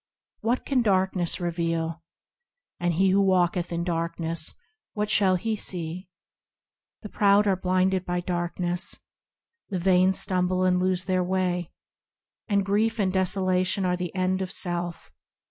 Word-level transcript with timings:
What 0.39 0.65
can 0.65 0.81
darkness 0.81 1.39
reveal? 1.39 2.01
And 2.79 2.95
he 2.95 3.11
who 3.11 3.21
walketh 3.21 3.71
in 3.71 3.83
darkness, 3.83 4.51
what 4.93 5.11
shall 5.11 5.35
he 5.35 5.55
see? 5.55 6.09
The 7.03 7.09
proud 7.09 7.45
are 7.45 7.55
blinded 7.55 8.03
by 8.03 8.21
darkness; 8.21 8.97
The 9.69 9.77
vain 9.77 10.11
stumble 10.11 10.63
and 10.63 10.79
lose 10.81 11.05
their 11.05 11.23
way; 11.23 11.71
And 12.47 12.65
grief 12.65 12.97
and 12.97 13.13
desolation 13.13 13.85
are 13.85 13.95
the 13.95 14.15
end 14.15 14.41
of 14.41 14.51
self. 14.51 15.11